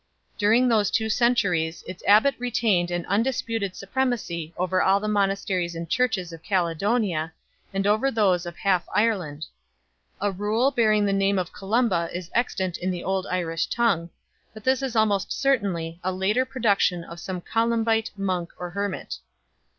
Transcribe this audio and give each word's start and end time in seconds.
During 0.35 0.67
those 0.67 0.89
two 0.89 1.09
centuries 1.09 1.83
its 1.85 2.01
abbat 2.07 2.33
retained 2.39 2.89
an 2.89 3.05
undisputed 3.05 3.75
supremacy 3.75 4.51
over 4.57 4.81
all 4.81 4.99
the 4.99 5.07
monasteries 5.07 5.75
and 5.75 5.87
churches 5.87 6.33
of 6.33 6.41
Caledonia, 6.41 7.31
and 7.71 7.85
over 7.85 8.09
those 8.09 8.47
of 8.47 8.55
half 8.57 8.83
Ireland. 8.95 9.45
A 10.19 10.31
Rule 10.31 10.71
bearing 10.71 11.05
the 11.05 11.13
name 11.13 11.37
of 11.37 11.53
Columba 11.53 12.09
is 12.11 12.31
extant 12.33 12.79
in 12.79 12.89
the 12.89 13.03
old 13.03 13.27
Irish 13.27 13.67
tongue 13.67 13.99
1, 13.99 14.09
but 14.55 14.63
this 14.63 14.81
is 14.81 14.95
almost 14.95 15.31
certainly 15.31 15.99
a 16.03 16.11
later 16.11 16.45
production 16.45 17.03
of 17.03 17.19
some 17.19 17.39
Columbite 17.39 18.09
monk 18.17 18.49
or 18.57 18.71
hermit. 18.71 19.19